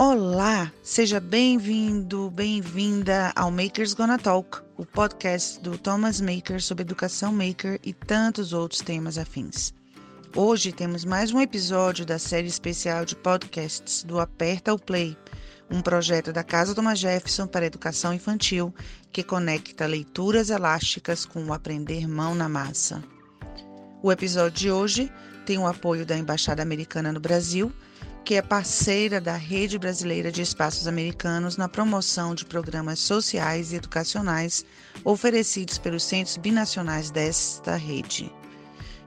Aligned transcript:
Olá, 0.00 0.72
seja 0.80 1.18
bem-vindo, 1.18 2.30
bem-vinda 2.30 3.32
ao 3.34 3.50
Makers 3.50 3.94
Gonna 3.94 4.16
Talk, 4.16 4.60
o 4.76 4.86
podcast 4.86 5.58
do 5.58 5.76
Thomas 5.76 6.20
Maker 6.20 6.62
sobre 6.62 6.82
educação 6.82 7.32
maker 7.32 7.80
e 7.82 7.92
tantos 7.92 8.52
outros 8.52 8.80
temas 8.80 9.18
afins. 9.18 9.74
Hoje 10.36 10.70
temos 10.70 11.04
mais 11.04 11.32
um 11.32 11.40
episódio 11.40 12.06
da 12.06 12.16
série 12.16 12.46
especial 12.46 13.04
de 13.04 13.16
podcasts 13.16 14.04
do 14.04 14.20
Aperta 14.20 14.72
o 14.72 14.78
Play, 14.78 15.18
um 15.68 15.82
projeto 15.82 16.32
da 16.32 16.44
Casa 16.44 16.76
Thomas 16.76 17.00
Jefferson 17.00 17.48
para 17.48 17.66
educação 17.66 18.14
infantil 18.14 18.72
que 19.10 19.24
conecta 19.24 19.84
leituras 19.84 20.48
elásticas 20.48 21.26
com 21.26 21.44
o 21.44 21.52
aprender 21.52 22.06
mão 22.06 22.36
na 22.36 22.48
massa. 22.48 23.02
O 24.00 24.12
episódio 24.12 24.60
de 24.60 24.70
hoje 24.70 25.12
tem 25.44 25.58
o 25.58 25.66
apoio 25.66 26.06
da 26.06 26.16
Embaixada 26.16 26.62
Americana 26.62 27.12
no 27.12 27.18
Brasil 27.18 27.72
que 28.24 28.34
é 28.34 28.42
parceira 28.42 29.20
da 29.20 29.36
Rede 29.36 29.78
Brasileira 29.78 30.30
de 30.30 30.42
Espaços 30.42 30.86
Americanos 30.86 31.56
na 31.56 31.68
promoção 31.68 32.34
de 32.34 32.44
programas 32.44 32.98
sociais 32.98 33.72
e 33.72 33.76
educacionais 33.76 34.64
oferecidos 35.04 35.78
pelos 35.78 36.02
centros 36.04 36.36
binacionais 36.36 37.10
desta 37.10 37.76
rede. 37.76 38.30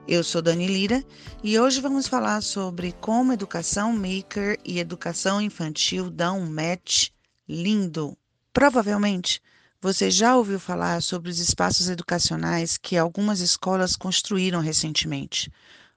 Eu 0.08 0.24
sou 0.24 0.42
Dani 0.42 0.66
Lira 0.66 1.04
e 1.44 1.58
hoje 1.58 1.80
vamos 1.80 2.08
falar 2.08 2.42
sobre 2.42 2.92
como 3.00 3.32
educação 3.32 3.92
maker 3.92 4.58
e 4.64 4.80
educação 4.80 5.40
infantil 5.40 6.10
dão 6.10 6.40
um 6.40 6.50
match 6.50 7.10
lindo. 7.48 8.16
Provavelmente 8.52 9.40
você 9.80 10.10
já 10.10 10.36
ouviu 10.36 10.58
falar 10.60 11.02
sobre 11.02 11.30
os 11.30 11.38
espaços 11.38 11.88
educacionais 11.88 12.76
que 12.76 12.96
algumas 12.96 13.40
escolas 13.40 13.96
construíram 13.96 14.60
recentemente, 14.60 15.50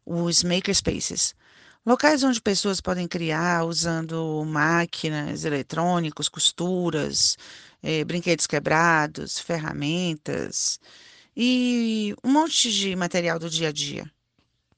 os 0.06 0.44
makerspaces 0.44 1.36
Locais 1.86 2.24
onde 2.24 2.42
pessoas 2.42 2.82
podem 2.82 3.08
criar 3.08 3.64
usando 3.64 4.44
máquinas, 4.44 5.46
eletrônicos, 5.46 6.28
costuras, 6.28 7.38
eh, 7.84 8.04
brinquedos 8.04 8.48
quebrados, 8.48 9.38
ferramentas 9.38 10.80
e 11.38 12.16
um 12.24 12.32
monte 12.32 12.72
de 12.72 12.96
material 12.96 13.38
do 13.38 13.50
dia 13.52 13.70
a 13.70 13.72
dia. 13.72 14.12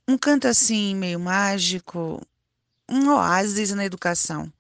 Um 0.06 0.18
canto 0.18 0.50
assim 0.50 0.94
meio 0.96 1.18
mágico, 1.18 2.22
um 2.90 3.10
oásis 3.10 3.72
na 3.72 3.86
educação 3.86 4.52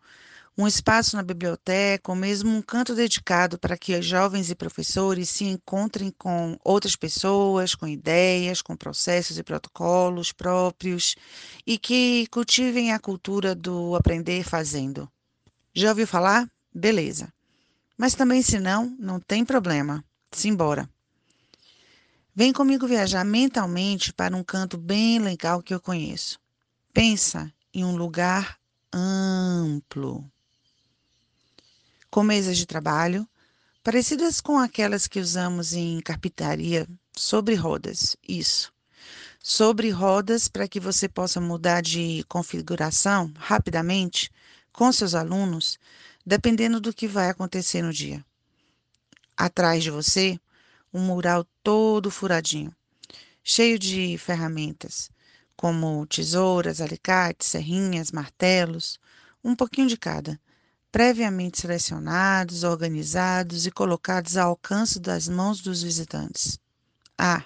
um 0.58 0.68
espaço 0.68 1.16
na 1.16 1.22
biblioteca, 1.22 2.12
ou 2.12 2.16
mesmo 2.16 2.50
um 2.50 2.64
canto 2.64 2.96
dedicado 2.96 3.60
para 3.60 3.78
que 3.78 4.02
jovens 4.02 4.50
e 4.50 4.56
professores 4.56 5.30
se 5.30 5.46
encontrem 5.46 6.12
com 6.18 6.58
outras 6.64 6.96
pessoas, 6.96 7.76
com 7.76 7.88
ideias, 7.88 8.62
com 8.62 8.76
processos 8.76 9.38
e 9.38 9.44
protocolos 9.44 10.32
próprios 10.32 11.16
e 11.66 11.78
que 11.78 12.26
cultivem 12.32 12.92
a 12.92 12.98
cultura 12.98 13.54
do 13.54 13.96
aprender 13.96 14.44
fazendo. 14.44 15.08
Já 15.76 15.90
ouviu 15.90 16.08
falar? 16.08 16.50
Beleza. 16.74 17.32
Mas 17.96 18.16
também, 18.16 18.42
se 18.42 18.60
não, 18.60 18.96
não 18.98 19.20
tem 19.20 19.46
problema. 19.46 20.04
Simbora. 20.32 20.90
Vem 22.34 22.52
comigo 22.52 22.88
viajar 22.88 23.24
mentalmente 23.24 24.12
para 24.12 24.36
um 24.36 24.44
canto 24.44 24.76
bem 24.78 25.20
legal 25.20 25.62
que 25.62 25.74
eu 25.74 25.80
conheço. 25.80 26.40
Pensa 26.94 27.52
em 27.74 27.86
um 27.86 27.96
lugar 27.96 28.58
amplo 28.92 30.28
com 32.10 32.24
mesas 32.24 32.58
de 32.58 32.66
trabalho, 32.66 33.28
parecidas 33.84 34.42
com 34.42 34.58
aquelas 34.58 35.08
que 35.08 35.20
usamos 35.20 35.74
em 35.74 36.00
carpintaria, 36.02 36.88
sobre 37.16 37.56
rodas. 37.56 38.16
Isso. 38.28 38.74
Sobre 39.42 39.90
rodas 39.90 40.48
para 40.48 40.68
que 40.68 40.80
você 40.80 41.08
possa 41.08 41.40
mudar 41.40 41.82
de 41.82 42.24
configuração 42.28 43.32
rapidamente 43.38 44.32
com 44.72 44.92
seus 44.92 45.16
alunos, 45.16 45.80
dependendo 46.26 46.80
do 46.80 46.94
que 46.94 47.08
vai 47.08 47.30
acontecer 47.30 47.82
no 47.82 47.94
dia. 47.94 48.24
Atrás 49.36 49.84
de 49.84 49.92
você, 49.92 50.40
um 50.94 51.00
mural 51.00 51.46
todo 51.64 52.12
furadinho, 52.12 52.76
cheio 53.44 53.80
de 53.80 54.18
ferramentas, 54.18 55.10
como 55.56 56.06
tesouras, 56.08 56.82
alicates, 56.82 57.48
serrinhas, 57.48 58.12
martelos, 58.12 59.00
um 59.44 59.56
pouquinho 59.56 59.88
de 59.88 59.98
cada 59.98 60.40
previamente 60.92 61.62
selecionados, 61.62 62.64
organizados 62.64 63.66
e 63.66 63.72
colocados 63.72 64.38
ao 64.38 64.50
alcance 64.50 65.00
das 65.00 65.28
mãos 65.28 65.62
dos 65.62 65.84
visitantes. 65.84 66.60
Ah, 67.18 67.44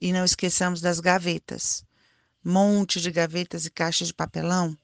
e 0.00 0.12
não 0.12 0.24
esqueçamos 0.24 0.80
das 0.80 1.00
gavetas. 1.00 1.84
Monte 2.44 3.00
de 3.00 3.10
gavetas 3.10 3.64
e 3.64 3.70
caixas 3.70 4.08
de 4.08 4.14
papelão, 4.14 4.76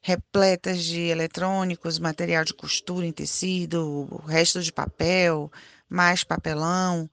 repletas 0.00 0.82
de 0.82 1.00
eletrônicos, 1.00 1.98
material 1.98 2.44
de 2.44 2.52
costura 2.52 3.06
em 3.06 3.12
tecido, 3.12 4.06
resto 4.26 4.60
de 4.60 4.72
papel, 4.72 5.50
mais 5.88 6.24
papelão, 6.24 7.08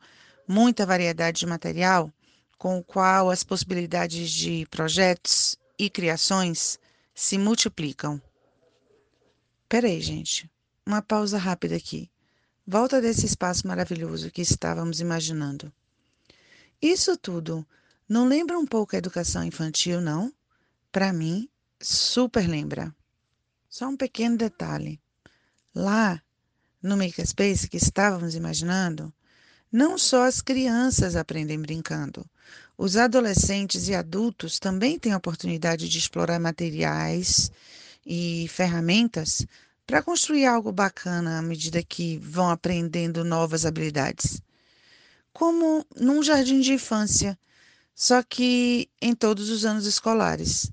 muita 0.48 0.86
variedade 0.86 1.40
de 1.40 1.46
material 1.46 2.12
com 2.58 2.78
o 2.78 2.84
qual 2.84 3.32
as 3.32 3.44
possibilidades 3.44 4.30
de 4.30 4.68
projetos 4.70 5.58
e 5.80 5.90
criações 5.90 6.78
se 7.14 7.38
multiplicam. 7.38 8.22
Peraí, 9.72 10.02
gente. 10.02 10.52
Uma 10.86 11.02
pausa 11.02 11.38
rápida 11.38 11.78
aqui. 11.78 12.12
Volta 12.68 13.00
desse 13.00 13.26
espaço 13.26 13.66
maravilhoso 13.66 14.30
que 14.30 14.42
estávamos 14.42 15.00
imaginando. 15.00 15.72
Isso 16.82 17.16
tudo 17.16 17.66
não 18.06 18.28
lembra 18.28 18.60
um 18.60 18.66
pouco 18.66 18.94
a 18.94 19.00
educação 19.00 19.46
infantil, 19.46 20.02
não? 20.02 20.34
Para 20.92 21.14
mim, 21.14 21.48
super 21.80 22.46
lembra. 22.50 22.94
Só 23.70 23.88
um 23.88 23.96
pequeno 23.96 24.36
detalhe. 24.36 25.00
Lá, 25.74 26.22
no 26.84 26.98
Makerspace 26.98 27.70
que 27.70 27.78
estávamos 27.78 28.36
imaginando, 28.36 29.14
não 29.72 29.98
só 29.98 30.26
as 30.26 30.42
crianças 30.42 31.16
aprendem 31.16 31.62
brincando. 31.62 32.30
Os 32.78 32.98
adolescentes 32.98 33.88
e 33.88 33.96
adultos 33.96 34.60
também 34.60 35.00
têm 35.00 35.14
a 35.14 35.18
oportunidade 35.18 35.88
de 35.88 35.98
explorar 35.98 36.42
materiais 36.42 37.50
e 38.06 38.48
ferramentas 38.50 39.46
para 39.86 40.02
construir 40.02 40.46
algo 40.46 40.72
bacana 40.72 41.40
à 41.40 41.42
medida 41.42 41.84
que 41.84 42.18
vão 42.18 42.50
aprendendo 42.50 43.24
novas 43.24 43.66
habilidades. 43.66 44.42
Como 45.34 45.86
num 46.00 46.24
jardim 46.24 46.62
de 46.62 46.74
infância, 46.74 47.38
só 47.94 48.24
que 48.24 48.90
em 49.02 49.14
todos 49.14 49.50
os 49.50 49.66
anos 49.66 49.86
escolares. 49.86 50.72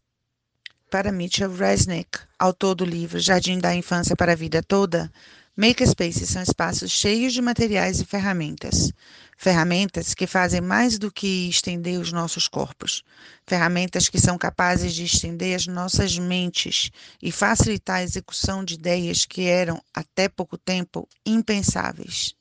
Para 0.90 1.12
Mitchell 1.12 1.54
Resnick, 1.54 2.18
autor 2.38 2.74
do 2.74 2.84
livro 2.84 3.18
Jardim 3.18 3.58
da 3.58 3.74
Infância 3.74 4.16
para 4.16 4.32
a 4.32 4.36
Vida 4.36 4.62
Toda, 4.62 5.12
Makerspaces 5.60 6.28
são 6.28 6.40
espaços 6.40 6.88
cheios 6.92 7.32
de 7.32 7.42
materiais 7.42 7.98
e 7.98 8.04
ferramentas. 8.04 8.92
Ferramentas 9.36 10.14
que 10.14 10.24
fazem 10.24 10.60
mais 10.60 11.00
do 11.00 11.10
que 11.10 11.48
estender 11.48 11.98
os 11.98 12.12
nossos 12.12 12.46
corpos. 12.46 13.02
Ferramentas 13.44 14.08
que 14.08 14.20
são 14.20 14.38
capazes 14.38 14.94
de 14.94 15.02
estender 15.02 15.56
as 15.56 15.66
nossas 15.66 16.16
mentes 16.16 16.92
e 17.20 17.32
facilitar 17.32 17.96
a 17.96 18.02
execução 18.04 18.64
de 18.64 18.74
ideias 18.74 19.24
que 19.24 19.48
eram, 19.48 19.82
até 19.92 20.28
pouco 20.28 20.56
tempo, 20.56 21.08
impensáveis. 21.26 22.36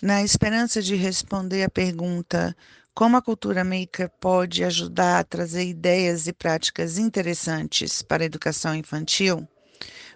Na 0.00 0.22
esperança 0.22 0.80
de 0.80 0.96
responder 0.96 1.64
à 1.64 1.68
pergunta 1.68 2.56
como 2.94 3.18
a 3.18 3.22
cultura 3.22 3.62
maker 3.62 4.08
pode 4.18 4.64
ajudar 4.64 5.18
a 5.18 5.24
trazer 5.24 5.66
ideias 5.66 6.26
e 6.26 6.32
práticas 6.32 6.96
interessantes 6.96 8.00
para 8.00 8.22
a 8.22 8.26
educação 8.26 8.74
infantil, 8.74 9.46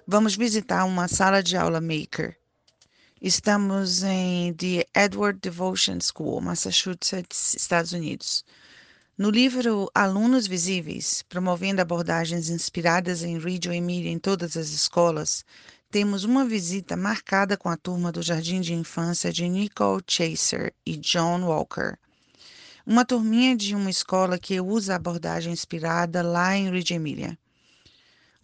vamos 0.07 0.37
visitar 0.37 0.85
uma 0.85 1.09
sala 1.09 1.43
de 1.43 1.57
aula 1.57 1.81
maker. 1.81 2.37
Estamos 3.23 4.03
em 4.03 4.53
The 4.53 4.87
Edward 4.95 5.39
Devotion 5.41 5.99
School, 6.01 6.43
Massachusetts, 6.43 7.55
Estados 7.55 7.93
Unidos. 7.93 8.45
No 9.17 9.31
livro 9.31 9.91
Alunos 9.95 10.47
Visíveis, 10.47 11.23
promovendo 11.23 11.81
abordagens 11.81 12.51
inspiradas 12.51 13.23
em 13.23 13.39
Radio 13.39 13.73
e 13.73 13.81
mídia 13.81 14.11
em 14.11 14.19
todas 14.19 14.57
as 14.59 14.69
escolas, 14.71 15.43
temos 15.91 16.25
uma 16.25 16.45
visita 16.45 16.97
marcada 16.97 17.57
com 17.57 17.71
a 17.71 17.77
turma 17.77 18.13
do 18.13 18.21
Jardim 18.21 18.61
de 18.61 18.75
Infância 18.75 19.33
de 19.33 19.49
Nicole 19.49 20.03
Chaser 20.07 20.75
e 20.85 20.97
John 20.97 21.45
Walker. 21.45 21.97
Uma 22.85 23.07
turminha 23.07 23.57
de 23.57 23.75
uma 23.75 23.89
escola 23.89 24.39
que 24.39 24.61
usa 24.61 24.97
abordagem 24.97 25.53
inspirada 25.53 26.21
lá 26.21 26.55
em 26.55 26.71
Reggio 26.71 26.97
Emilia. 26.97 27.39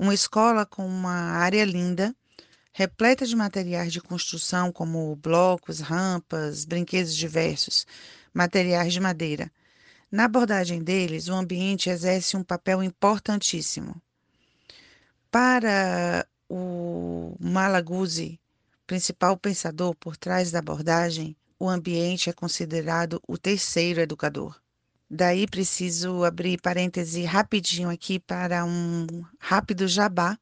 Uma 0.02 0.14
escola 0.14 0.64
com 0.64 0.86
uma 0.86 1.12
área 1.12 1.62
linda, 1.62 2.16
repleta 2.72 3.26
de 3.26 3.36
materiais 3.36 3.92
de 3.92 4.00
construção 4.00 4.72
como 4.72 5.14
blocos, 5.16 5.80
rampas, 5.80 6.64
brinquedos 6.64 7.14
diversos, 7.14 7.86
materiais 8.32 8.94
de 8.94 8.98
madeira. 8.98 9.52
Na 10.10 10.24
abordagem 10.24 10.82
deles, 10.82 11.28
o 11.28 11.34
ambiente 11.34 11.90
exerce 11.90 12.34
um 12.34 12.42
papel 12.42 12.82
importantíssimo. 12.82 14.00
Para 15.30 16.26
o 16.48 17.36
Malaguzzi, 17.38 18.40
principal 18.86 19.36
pensador 19.36 19.94
por 19.94 20.16
trás 20.16 20.50
da 20.50 20.60
abordagem, 20.60 21.36
o 21.58 21.68
ambiente 21.68 22.30
é 22.30 22.32
considerado 22.32 23.20
o 23.28 23.36
terceiro 23.36 24.00
educador. 24.00 24.58
Daí 25.10 25.46
preciso 25.46 26.24
abrir 26.24 26.60
parêntese 26.60 27.24
rapidinho 27.24 27.90
aqui 27.90 28.18
para 28.18 28.64
um 28.64 29.06
rápido 29.38 29.88
jabá 29.88 30.38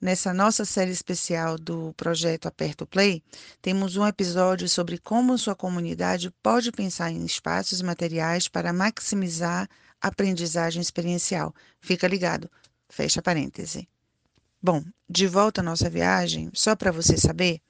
Nessa 0.00 0.34
nossa 0.34 0.64
série 0.64 0.90
especial 0.90 1.56
do 1.56 1.94
projeto 1.94 2.46
Aperto 2.46 2.86
Play, 2.86 3.22
temos 3.62 3.96
um 3.96 4.06
episódio 4.06 4.68
sobre 4.68 4.98
como 4.98 5.38
sua 5.38 5.54
comunidade 5.54 6.30
pode 6.42 6.70
pensar 6.70 7.10
em 7.10 7.24
espaços 7.24 7.80
materiais 7.80 8.46
para 8.46 8.72
maximizar 8.72 9.68
a 10.00 10.08
aprendizagem 10.08 10.82
experiencial. 10.82 11.54
Fica 11.80 12.06
ligado. 12.06 12.50
Fecha 12.90 13.22
parêntese. 13.22 13.88
Bom, 14.62 14.84
de 15.08 15.26
volta 15.26 15.60
à 15.60 15.64
nossa 15.64 15.88
viagem, 15.88 16.50
só 16.54 16.76
para 16.76 16.92
você 16.92 17.16
saber, 17.16 17.60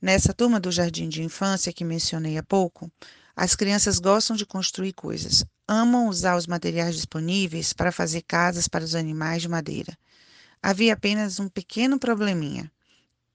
nessa 0.00 0.34
turma 0.34 0.58
do 0.58 0.72
jardim 0.72 1.08
de 1.08 1.22
infância 1.22 1.72
que 1.72 1.84
mencionei 1.84 2.36
há 2.38 2.42
pouco, 2.42 2.90
as 3.34 3.56
crianças 3.56 3.98
gostam 3.98 4.36
de 4.36 4.44
construir 4.44 4.92
coisas, 4.92 5.44
amam 5.66 6.08
usar 6.08 6.36
os 6.36 6.46
materiais 6.46 6.94
disponíveis 6.94 7.72
para 7.72 7.90
fazer 7.90 8.22
casas 8.22 8.68
para 8.68 8.84
os 8.84 8.94
animais 8.94 9.42
de 9.42 9.48
madeira. 9.48 9.96
Havia 10.62 10.92
apenas 10.92 11.40
um 11.40 11.48
pequeno 11.48 11.98
probleminha. 11.98 12.70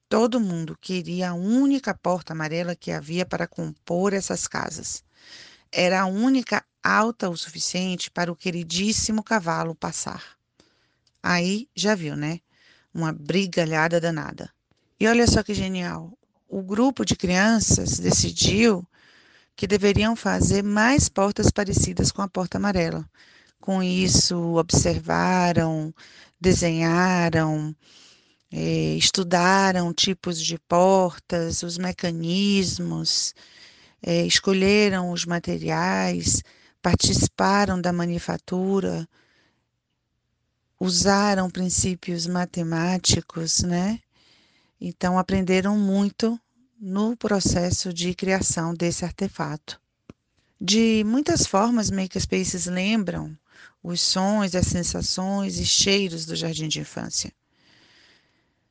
Todo 0.08 0.40
mundo 0.40 0.78
queria 0.80 1.30
a 1.30 1.34
única 1.34 1.92
porta 1.92 2.32
amarela 2.32 2.76
que 2.76 2.92
havia 2.92 3.26
para 3.26 3.46
compor 3.46 4.14
essas 4.14 4.46
casas. 4.46 5.04
Era 5.70 6.02
a 6.02 6.06
única 6.06 6.64
alta 6.82 7.28
o 7.28 7.36
suficiente 7.36 8.10
para 8.10 8.32
o 8.32 8.36
queridíssimo 8.36 9.22
cavalo 9.22 9.74
passar. 9.74 10.38
Aí 11.22 11.68
já 11.74 11.94
viu, 11.94 12.16
né? 12.16 12.40
Uma 12.94 13.12
brigalhada 13.12 14.00
danada. 14.00 14.50
E 14.98 15.06
olha 15.06 15.26
só 15.26 15.42
que 15.42 15.52
genial. 15.52 16.16
O 16.48 16.62
grupo 16.62 17.04
de 17.04 17.14
crianças 17.14 17.98
decidiu 17.98 18.86
que 19.58 19.66
deveriam 19.66 20.14
fazer 20.14 20.62
mais 20.62 21.08
portas 21.08 21.50
parecidas 21.50 22.12
com 22.12 22.22
a 22.22 22.28
porta 22.28 22.58
amarela. 22.58 23.04
Com 23.60 23.82
isso, 23.82 24.54
observaram, 24.56 25.92
desenharam, 26.40 27.74
é, 28.52 28.94
estudaram 28.94 29.92
tipos 29.92 30.40
de 30.40 30.60
portas, 30.60 31.64
os 31.64 31.76
mecanismos, 31.76 33.34
é, 34.00 34.24
escolheram 34.24 35.10
os 35.10 35.24
materiais, 35.24 36.40
participaram 36.80 37.80
da 37.80 37.92
manufatura, 37.92 39.08
usaram 40.78 41.50
princípios 41.50 42.28
matemáticos, 42.28 43.62
né? 43.62 43.98
Então 44.80 45.18
aprenderam 45.18 45.76
muito 45.76 46.40
no 46.80 47.16
processo 47.16 47.92
de 47.92 48.14
criação 48.14 48.72
desse 48.72 49.04
artefato. 49.04 49.80
De 50.60 51.02
muitas 51.04 51.46
formas, 51.46 51.90
makerspaces 51.90 52.66
lembram 52.66 53.36
os 53.82 54.00
sons, 54.00 54.54
as 54.54 54.66
sensações 54.66 55.58
e 55.58 55.66
cheiros 55.66 56.24
do 56.24 56.36
jardim 56.36 56.68
de 56.68 56.80
infância. 56.80 57.32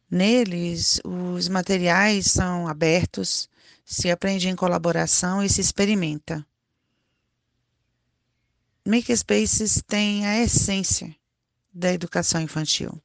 Neles, 0.09 1.01
os 1.03 1.49
materiais 1.49 2.27
são 2.27 2.67
abertos, 2.67 3.49
se 3.83 4.09
aprende 4.09 4.47
em 4.47 4.55
colaboração 4.55 5.43
e 5.43 5.49
se 5.49 5.59
experimenta. 5.59 6.45
Makerspaces 8.85 9.81
têm 9.85 10.25
a 10.25 10.39
essência 10.39 11.13
da 11.73 11.91
educação 11.91 12.41
infantil. 12.41 13.01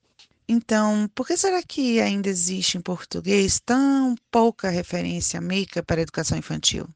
Então, 0.54 1.08
por 1.14 1.26
que 1.26 1.34
será 1.34 1.62
que 1.62 1.99
ainda 1.99 2.28
existe 2.28 2.76
em 2.76 2.81
português 2.82 3.58
tão 3.58 4.14
pouca 4.31 4.69
referência 4.69 5.38
a 5.38 5.40
maker 5.40 5.82
para 5.82 5.99
a 5.99 6.02
educação 6.02 6.37
infantil? 6.37 6.87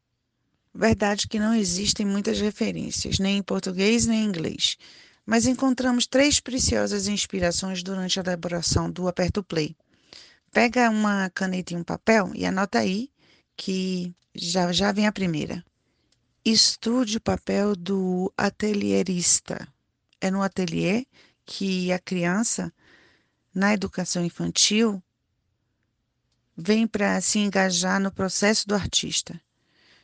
Verdade 0.74 1.26
que 1.26 1.38
não 1.38 1.54
existem 1.54 2.04
muitas 2.04 2.38
referências, 2.38 3.18
nem 3.18 3.38
em 3.38 3.42
português 3.42 4.04
nem 4.04 4.24
em 4.24 4.26
inglês, 4.26 4.76
mas 5.24 5.46
encontramos 5.46 6.06
três 6.06 6.38
preciosas 6.38 7.08
inspirações 7.08 7.82
durante 7.82 8.20
a 8.20 8.22
elaboração 8.22 8.90
do 8.90 9.08
Aperto 9.08 9.42
Play. 9.42 9.74
Pega 10.52 10.90
uma 10.90 11.30
caneta 11.30 11.72
e 11.72 11.76
um 11.78 11.82
papel 11.82 12.32
e 12.34 12.44
anota 12.44 12.80
aí 12.80 13.08
que 13.56 14.14
já, 14.34 14.70
já 14.70 14.92
vem 14.92 15.06
a 15.06 15.12
primeira. 15.12 15.64
Estude 16.44 17.16
o 17.16 17.22
papel 17.22 17.74
do 17.74 18.30
atelierista. 18.36 19.66
É 20.20 20.30
no 20.30 20.42
ateliê 20.42 21.06
que 21.46 21.90
a 21.90 21.98
criança, 21.98 22.70
na 23.56 23.72
educação 23.72 24.22
infantil, 24.22 25.02
vem 26.54 26.86
para 26.86 27.18
se 27.22 27.38
engajar 27.38 27.98
no 27.98 28.12
processo 28.12 28.68
do 28.68 28.74
artista. 28.74 29.40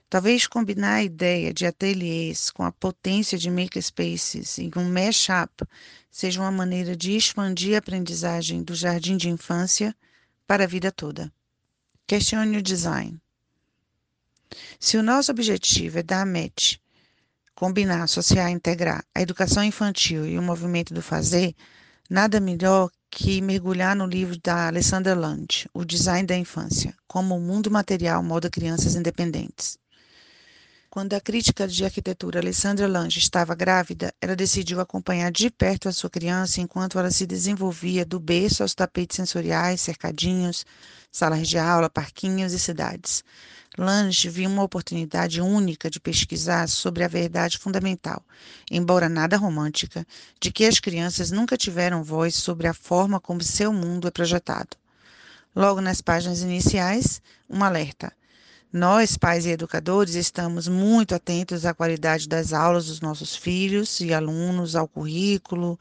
Talvez 0.08 0.46
combinar 0.46 0.94
a 0.94 1.04
ideia 1.04 1.52
de 1.52 1.66
ateliês 1.66 2.50
com 2.50 2.64
a 2.64 2.72
potência 2.72 3.37
de 3.37 3.50
makerspaces 3.50 4.58
em 4.58 4.70
um 4.75 4.90
mashup 4.90 5.66
seja 6.10 6.40
uma 6.40 6.50
maneira 6.50 6.96
de 6.96 7.14
expandir 7.14 7.75
a 7.75 7.78
aprendizagem 7.78 8.62
do 8.62 8.75
jardim 8.75 9.19
de 9.19 9.28
infância 9.28 9.94
para 10.46 10.64
a 10.64 10.66
vida 10.66 10.90
toda. 10.90 11.31
Questione 12.06 12.56
o 12.56 12.62
design. 12.62 13.20
Se 14.81 14.96
o 14.96 15.02
nosso 15.02 15.31
objetivo 15.31 15.98
é 15.98 16.02
dar 16.02 16.25
match, 16.25 16.76
combinar, 17.55 18.05
associar, 18.05 18.50
integrar 18.50 19.05
a 19.14 19.20
educação 19.20 19.62
infantil 19.62 20.26
e 20.26 20.38
o 20.38 20.43
movimento 20.43 20.94
do 20.94 21.02
fazer, 21.02 21.55
nada 22.08 22.40
melhor 22.40 22.90
que 23.14 23.43
mergulhar 23.43 23.94
no 23.94 24.06
livro 24.06 24.38
da 24.43 24.69
Alessandra 24.69 25.14
Land, 25.14 25.69
O 25.75 25.85
Design 25.85 26.26
da 26.26 26.35
Infância, 26.35 26.94
como 27.06 27.37
o 27.37 27.41
mundo 27.41 27.70
material 27.70 28.23
molda 28.23 28.49
crianças 28.49 28.97
independentes. 28.97 29.79
Quando 30.88 31.12
a 31.12 31.20
crítica 31.20 31.69
de 31.69 31.85
arquitetura 31.85 32.41
Alessandra 32.41 32.88
Lange 32.88 33.19
estava 33.19 33.55
grávida, 33.55 34.14
ela 34.19 34.35
decidiu 34.35 34.81
acompanhar 34.81 35.31
de 35.31 35.50
perto 35.50 35.91
a 35.91 35.93
sua 35.93 36.09
criança 36.09 36.62
enquanto 36.62 36.99
ela 36.99 37.11
se 37.11 37.26
desenvolvia 37.26 38.05
do 38.05 38.19
berço 38.19 38.62
aos 38.62 38.75
tapetes 38.75 39.17
sensoriais, 39.17 39.82
cercadinhos, 39.82 40.65
salas 41.11 41.47
de 41.47 41.58
aula, 41.58 41.91
parquinhos 41.91 42.55
e 42.55 42.58
cidades. 42.58 43.23
Lange 43.78 44.28
viu 44.28 44.50
uma 44.50 44.62
oportunidade 44.62 45.40
única 45.40 45.88
de 45.88 45.98
pesquisar 45.98 46.69
sobre 46.69 47.04
a 47.04 47.08
verdade 47.08 47.56
fundamental, 47.56 48.22
embora 48.70 49.08
nada 49.08 49.38
romântica, 49.38 50.06
de 50.38 50.52
que 50.52 50.66
as 50.66 50.78
crianças 50.78 51.30
nunca 51.30 51.56
tiveram 51.56 52.04
voz 52.04 52.34
sobre 52.34 52.66
a 52.66 52.74
forma 52.74 53.19
como 53.19 53.42
seu 53.42 53.72
mundo 53.72 54.06
é 54.06 54.10
projetado. 54.10 54.76
Logo 55.56 55.80
nas 55.80 56.02
páginas 56.02 56.42
iniciais, 56.42 57.22
um 57.48 57.64
alerta. 57.64 58.12
Nós, 58.70 59.19
pais 59.19 59.44
e 59.44 59.50
educadores, 59.50 60.14
estamos 60.14 60.66
muito 60.69 61.14
atentos 61.14 61.66
à 61.66 61.74
qualidade 61.74 62.26
das 62.26 62.54
aulas 62.54 62.86
dos 62.86 63.00
nossos 63.02 63.36
filhos 63.36 64.00
e 64.00 64.14
alunos, 64.14 64.74
ao 64.74 64.88
currículo, 64.88 65.78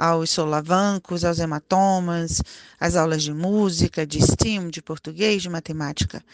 aos 0.00 0.30
solavancos, 0.30 1.26
aos 1.26 1.38
hematomas, 1.38 2.40
às 2.80 2.96
aulas 2.96 3.22
de 3.22 3.34
música, 3.34 4.06
de 4.06 4.18
STEAM, 4.18 4.70
de 4.70 4.80
português, 4.80 5.42
de 5.42 5.50
matemática, 5.50 6.24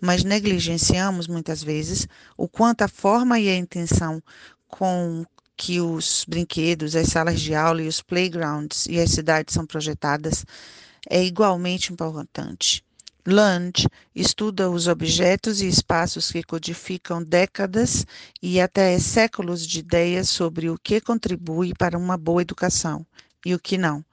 mas 0.00 0.22
negligenciamos 0.22 1.26
muitas 1.26 1.60
vezes 1.60 2.06
o 2.36 2.46
quanto 2.46 2.82
a 2.82 2.88
forma 2.88 3.40
e 3.40 3.48
a 3.48 3.56
intenção 3.56 4.22
com 4.68 5.24
que 5.56 5.80
os 5.80 6.24
brinquedos, 6.28 6.94
as 6.94 7.08
salas 7.08 7.40
de 7.40 7.52
aula 7.52 7.82
e 7.82 7.88
os 7.88 8.00
playgrounds 8.00 8.86
e 8.86 9.00
as 9.00 9.10
cidades 9.10 9.54
são 9.54 9.66
projetadas 9.66 10.44
é 11.10 11.24
igualmente 11.24 11.92
importante. 11.92 12.85
Lunch 13.28 13.88
estuda 14.14 14.70
os 14.70 14.86
objetos 14.86 15.60
e 15.60 15.66
espaços 15.66 16.30
que 16.30 16.44
codificam 16.44 17.20
décadas 17.20 18.06
e 18.40 18.60
até 18.60 18.96
séculos 19.00 19.66
de 19.66 19.80
ideias 19.80 20.28
sobre 20.28 20.70
o 20.70 20.78
que 20.78 21.00
contribui 21.00 21.74
para 21.74 21.98
uma 21.98 22.16
boa 22.16 22.42
educação 22.42 23.04
e 23.44 23.52
o 23.52 23.58
que 23.58 23.76
não. 23.76 24.04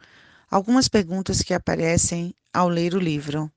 Algumas 0.50 0.88
perguntas 0.88 1.43
que 1.43 1.53
aparecem 1.53 2.34
ao 2.51 2.67
ler 2.67 2.96
o 2.96 3.00
livro. 3.00 3.51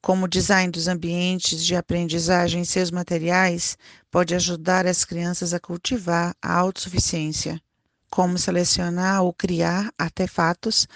Como 0.00 0.24
o 0.24 0.28
design 0.28 0.72
dos 0.72 0.88
ambientes 0.88 1.62
de 1.62 1.76
aprendizagem 1.76 2.62
e 2.62 2.66
seus 2.66 2.90
materiais 2.90 3.76
pode 4.10 4.34
ajudar 4.34 4.86
as 4.86 5.04
crianças 5.04 5.52
a 5.52 5.60
cultivar 5.60 6.34
a 6.40 6.54
autossuficiência. 6.54 7.60
Como 8.08 8.38
selecionar 8.38 9.22
ou 9.22 9.34
criar 9.34 9.92
artefatos 9.98 10.88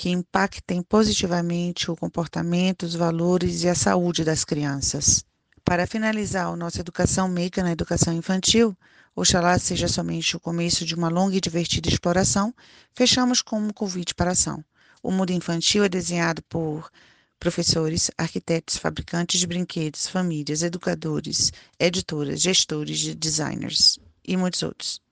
que 0.00 0.08
impactem 0.08 0.82
positivamente 0.82 1.90
o 1.90 1.94
comportamento, 1.94 2.84
os 2.84 2.94
valores 2.94 3.64
e 3.64 3.68
a 3.68 3.74
saúde 3.74 4.24
das 4.24 4.46
crianças. 4.46 5.22
Para 5.62 5.86
finalizar 5.86 6.46
a 6.46 6.56
nossa 6.56 6.80
educação 6.80 7.28
maker 7.28 7.62
na 7.62 7.72
educação 7.72 8.14
infantil, 8.14 8.74
oxalá 9.14 9.58
seja 9.58 9.88
somente 9.88 10.34
o 10.34 10.40
começo 10.40 10.86
de 10.86 10.94
uma 10.94 11.10
longa 11.10 11.36
e 11.36 11.40
divertida 11.40 11.90
exploração, 11.90 12.54
fechamos 12.94 13.42
com 13.42 13.60
um 13.60 13.68
convite 13.68 14.14
para 14.14 14.30
a 14.30 14.32
ação. 14.32 14.64
O 15.02 15.10
mundo 15.10 15.32
infantil 15.32 15.84
é 15.84 15.88
desenhado 15.90 16.42
por 16.44 16.90
professores, 17.38 18.10
arquitetos, 18.16 18.78
fabricantes 18.78 19.38
de 19.38 19.46
brinquedos, 19.46 20.08
famílias, 20.08 20.62
educadores, 20.62 21.52
editoras, 21.78 22.40
gestores, 22.40 23.14
designers 23.16 23.98
e 24.26 24.34
muitos 24.34 24.62
outros. 24.62 25.02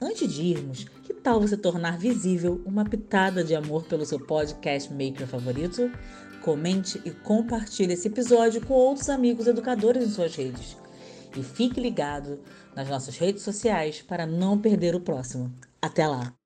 Antes 0.00 0.32
de 0.32 0.42
irmos, 0.42 0.86
que 1.04 1.12
tal 1.12 1.42
você 1.42 1.58
tornar 1.58 1.98
visível 1.98 2.62
uma 2.64 2.86
pitada 2.86 3.44
de 3.44 3.54
amor 3.54 3.84
pelo 3.84 4.06
seu 4.06 4.18
podcast 4.18 4.90
maker 4.90 5.26
favorito? 5.26 5.92
Comente 6.40 6.98
e 7.04 7.10
compartilhe 7.10 7.92
esse 7.92 8.08
episódio 8.08 8.64
com 8.64 8.72
outros 8.72 9.10
amigos 9.10 9.46
educadores 9.46 10.02
em 10.02 10.10
suas 10.10 10.34
redes. 10.34 10.74
E 11.36 11.42
fique 11.42 11.78
ligado 11.78 12.40
nas 12.74 12.88
nossas 12.88 13.18
redes 13.18 13.42
sociais 13.42 14.00
para 14.00 14.24
não 14.24 14.58
perder 14.58 14.94
o 14.94 15.00
próximo. 15.00 15.52
Até 15.82 16.06
lá! 16.06 16.39